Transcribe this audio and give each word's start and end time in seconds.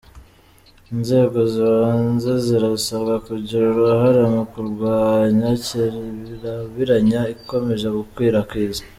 Inzego 0.93 1.39
z’ibanze 1.53 2.31
zirasabwa 2.45 3.13
kugira 3.25 3.63
uruhare 3.71 4.21
mu 4.33 4.43
kurwanya 4.51 5.49
kirabiranya 5.65 7.21
ikomeje 7.35 7.87
gukwira 7.99 8.39
kwiza 8.49 8.81